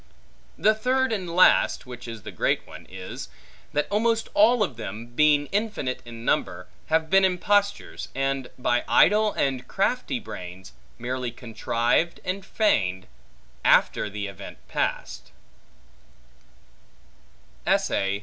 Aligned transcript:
The 0.57 0.73
third 0.73 1.13
and 1.13 1.29
last 1.29 1.85
(which 1.85 2.07
is 2.07 2.23
the 2.23 2.31
great 2.31 2.65
one) 2.65 2.87
is, 2.89 3.29
that 3.71 3.85
almost 3.91 4.29
all 4.33 4.63
of 4.63 4.75
them, 4.75 5.05
being 5.05 5.45
infinite 5.51 6.01
in 6.05 6.25
number, 6.25 6.65
have 6.87 7.07
been 7.11 7.23
impostures, 7.23 8.07
and 8.15 8.49
by 8.57 8.83
idle 8.87 9.31
and 9.33 9.67
crafty 9.67 10.19
brains 10.19 10.73
merely 10.97 11.29
contrived 11.29 12.19
and 12.25 12.43
feigned, 12.43 13.05
after 13.63 14.09
the 14.09 14.25
event 14.25 14.57
past. 14.67 15.31